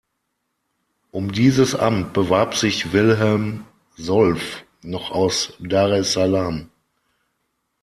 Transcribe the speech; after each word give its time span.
Um 1.11 1.31
dieses 1.31 1.75
Amt 1.75 2.13
bewarb 2.13 2.55
sich 2.55 2.91
Wilhelm 2.91 3.65
Solf 3.95 4.65
noch 4.81 5.11
aus 5.11 5.53
Daressalam. 5.59 6.71